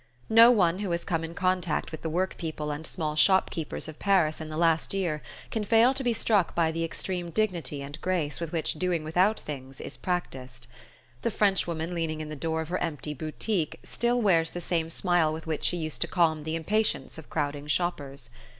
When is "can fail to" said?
5.51-6.03